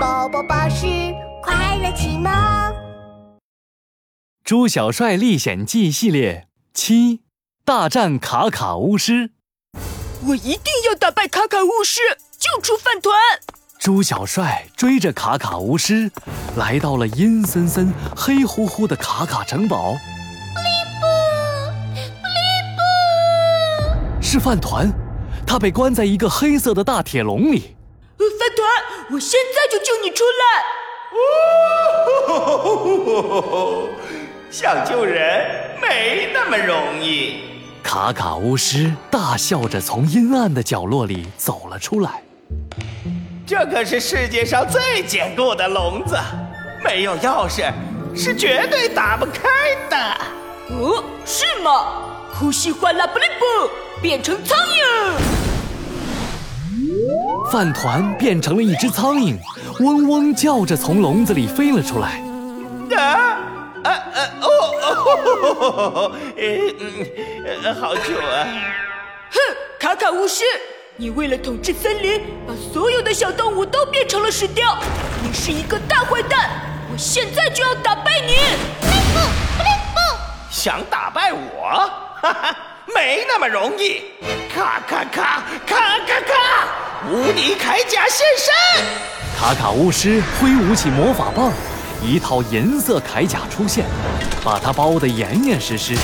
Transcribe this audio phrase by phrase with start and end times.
[0.00, 0.86] 宝宝巴士
[1.42, 2.32] 快乐启蒙，
[4.42, 7.20] 《猪小帅历险记》系列七：
[7.66, 9.32] 大战卡卡巫师。
[10.26, 12.00] 我一定要打败卡卡巫师，
[12.38, 13.12] 救出饭团。
[13.78, 16.10] 猪小帅追着卡卡巫师，
[16.56, 19.92] 来到了阴森森、黑乎乎的卡卡城堡。
[19.92, 22.40] 布利布，布利
[24.18, 24.90] 布，是饭团，
[25.46, 27.76] 他被关在一个黑色的大铁笼里。
[28.38, 28.66] 饭团，
[29.12, 30.44] 我现在就救你出来！
[32.28, 33.88] 哦
[34.50, 35.46] 想救人
[35.80, 37.42] 没那么容易。
[37.82, 42.22] 卡卡巫师大笑着从阴暗的角落里走了出来。
[43.46, 46.16] 这可是世界上最坚固的笼子，
[46.84, 47.72] 没有钥匙
[48.14, 49.42] 是绝对打不开
[49.88, 49.96] 的。
[50.78, 52.06] 哦，是吗？
[52.38, 53.44] 呼吸哗啦布利布，
[54.00, 55.39] 变成苍蝇。
[57.50, 59.36] 饭团变成了一只苍蝇，
[59.80, 62.22] 嗡嗡叫着从笼子里飞了出来。
[62.96, 63.38] 啊
[63.82, 64.30] 啊啊！
[64.40, 68.46] 哦，嗯，好久啊！
[69.32, 69.38] 哼，
[69.80, 70.44] 卡卡巫师，
[70.96, 74.78] 你为了统治森林，把所有的小动物都变成了石雕，
[75.20, 76.50] 你是一个大坏蛋！
[76.92, 78.36] 我现在就要打败你！
[78.80, 79.18] 不不
[79.58, 79.98] 不！
[80.52, 81.90] 想打败我？
[82.20, 82.56] 哈哈，
[82.94, 84.02] 没那么容易！
[84.54, 86.89] 咔咔咔咔咔咔！
[87.08, 88.84] 无敌铠甲现身！
[89.38, 91.50] 卡卡巫师挥舞起魔法棒，
[92.02, 93.86] 一套银色铠甲出现，
[94.44, 95.96] 把它包得严严实实，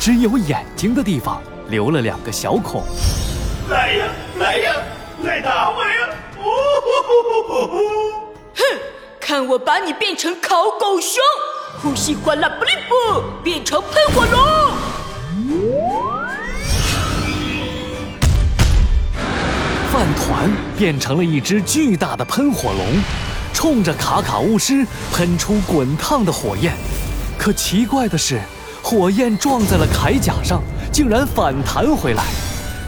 [0.00, 2.82] 只有眼睛的地方留了两个小孔。
[3.68, 4.06] 来呀，
[4.40, 4.74] 来呀，
[5.22, 6.08] 来打我呀！
[8.56, 8.78] 哼，
[9.20, 11.22] 看我把你变成烤狗熊，
[11.80, 14.79] 呼吸哗啦布利布，变成喷火龙。
[20.80, 23.02] 变成了一只巨大的喷火龙，
[23.52, 26.72] 冲着卡卡巫师喷出滚烫的火焰。
[27.38, 28.40] 可奇怪的是，
[28.82, 32.24] 火焰撞在了铠甲上，竟然反弹回来，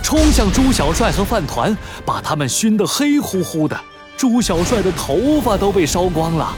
[0.02, 3.78] 冲向猪小帅和饭团，把他们熏得黑乎乎的。
[4.16, 6.56] 猪小帅的头发都被烧光了。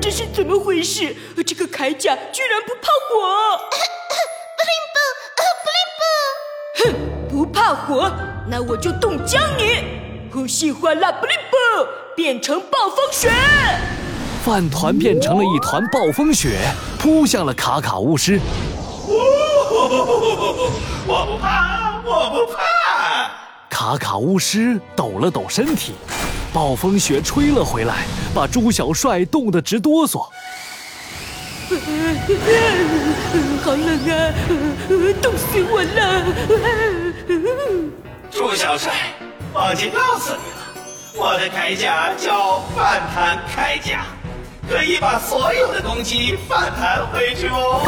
[0.00, 1.16] 这是怎么回事？
[1.44, 3.99] 这个铠甲居然不怕火！
[7.30, 8.10] 不怕火，
[8.48, 9.84] 那我就冻僵你！
[10.32, 11.56] 呼吸哗啦布利布，
[12.16, 13.30] 变成暴风雪。
[14.44, 16.58] 饭团变成了一团暴风雪，
[16.98, 18.40] 扑向了卡卡巫师。
[21.06, 22.58] 我不怕，我不怕。
[23.68, 25.94] 卡卡巫师抖了抖身体，
[26.52, 30.26] 暴风雪吹了回来，把猪小帅冻得直哆嗦。
[33.62, 34.34] 好冷啊，
[35.22, 36.24] 冻死我了！
[38.30, 38.92] 猪小帅，
[39.52, 40.56] 忘记告诉你了，
[41.16, 44.04] 我的铠甲叫反弹铠甲，
[44.68, 47.82] 可以把所有的攻击反弹回去哦。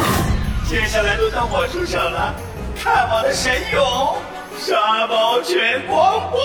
[0.67, 2.33] 接下来轮到我出手了，
[2.75, 4.17] 看我的神勇
[4.59, 6.39] 沙包全光波！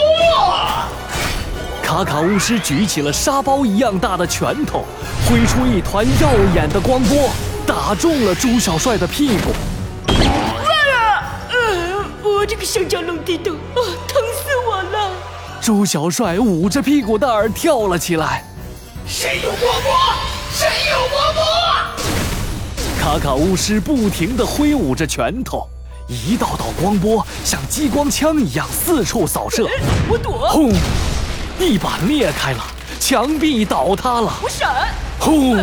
[1.82, 4.84] 卡卡巫师举起了沙包一样大的拳头，
[5.28, 7.30] 挥出一团耀眼的光波，
[7.66, 9.52] 打中了猪小帅的屁股。
[12.48, 13.76] 这个香蕉龙地洞，啊，
[14.08, 15.12] 疼死我了！
[15.60, 18.42] 朱小帅捂着屁股蛋儿跳了起来。
[19.06, 19.92] 谁有光波？
[20.50, 21.44] 谁有光波？
[22.98, 25.68] 卡卡巫师不停地挥舞着拳头，
[26.08, 29.68] 一道道光波像激光枪一样四处扫射。
[30.08, 30.48] 我躲。
[30.48, 30.72] 轰！
[31.58, 32.64] 地板裂开了，
[32.98, 34.88] 墙壁倒塌了，我闪！
[35.20, 35.54] 轰！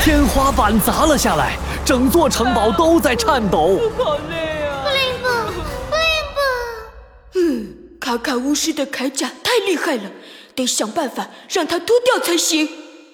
[0.00, 3.80] 天花板砸了下来，整座城堡都在颤抖。
[3.98, 4.43] 好累
[8.14, 10.10] 嗯，卡卡巫师的铠甲太厉害了，
[10.54, 12.68] 得想办法让他脱掉才行。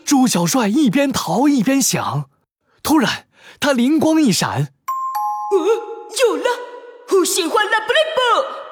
[0.05, 2.27] 猪小帅一边逃一边想，
[2.83, 3.25] 突然
[3.59, 5.57] 他灵光一闪，呃，
[6.29, 6.45] 有了！
[7.09, 8.21] 呼吸欢乐布灵布，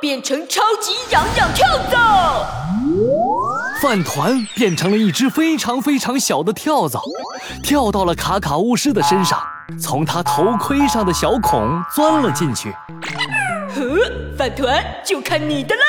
[0.00, 2.46] 变成超级痒痒跳蚤。
[3.80, 7.02] 饭团变成了一只非常非常小的跳蚤，
[7.62, 9.40] 跳到了卡卡巫师的身上，
[9.80, 12.70] 从他头盔上的小孔钻了进去。
[13.74, 15.82] 呵，饭团就看你的了！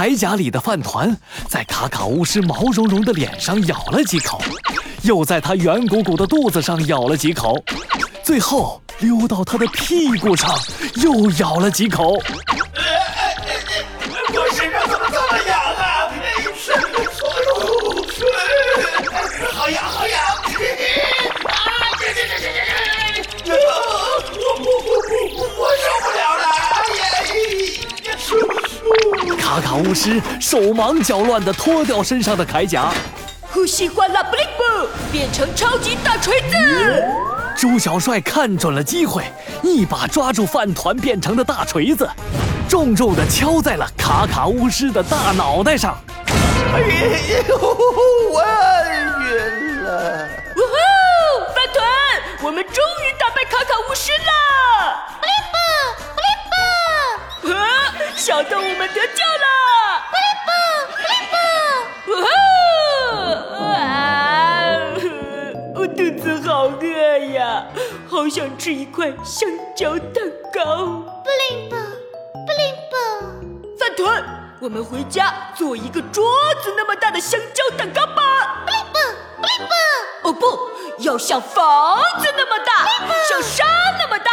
[0.00, 1.14] 铠甲里的饭团
[1.46, 4.40] 在卡卡巫师毛茸茸的脸上咬了几口，
[5.02, 7.54] 又在他圆鼓鼓的肚子上咬了几口，
[8.24, 10.50] 最后溜到他的屁股上
[11.02, 12.16] 又咬了几口。
[29.80, 32.92] 巫师手忙脚乱地脱掉身上的铠甲。
[33.52, 34.62] 呼吸欢啦布灵布，
[35.10, 36.56] 变成超级大锤子。
[37.56, 39.24] 猪小帅看准了机会，
[39.62, 42.08] 一把抓住饭团变成的大锤子，
[42.68, 45.98] 重重地敲在了卡卡巫师的大脑袋上。
[46.72, 46.80] 哎
[47.48, 47.58] 呦，
[48.30, 48.42] 我
[49.30, 50.28] 晕了！
[50.56, 50.74] 呜呼，
[51.54, 51.84] 饭团，
[52.42, 54.32] 我们终于打败卡卡巫师了！
[55.20, 55.56] 布灵布，
[56.14, 57.60] 布灵布，啊，
[58.16, 59.49] 小动物们得救了！
[66.60, 67.64] 好饿呀，
[68.06, 70.22] 好想吃一块香蕉蛋
[70.52, 70.76] 糕。
[70.76, 74.22] 布灵布，布灵布，饭团，
[74.60, 76.22] 我们回家做一个桌
[76.62, 78.62] 子那么大的香蕉蛋糕吧。
[78.66, 78.98] 布灵布，
[79.40, 79.68] 布灵
[80.20, 82.86] 布，哦不，要像房子那么大，
[83.26, 83.66] 像山
[83.98, 84.30] 那么大。